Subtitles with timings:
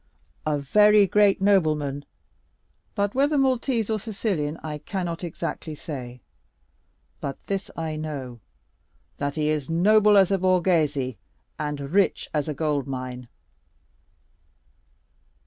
[0.47, 2.05] "A very great nobleman,
[2.95, 6.21] but whether Maltese or Sicilian I cannot exactly say;
[7.19, 8.39] but this I know,
[9.17, 11.17] that he is noble as a Borghese
[11.59, 13.27] and rich as a gold mine."